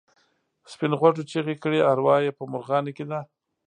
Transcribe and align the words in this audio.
سپین 0.71 0.91
غوږو 0.99 1.23
چیغې 1.31 1.55
کړې 1.63 1.79
اروا 1.91 2.15
یې 2.25 2.31
په 2.37 2.43
مرغانو 2.51 2.91
کې 2.97 3.05
ده. 3.09 3.19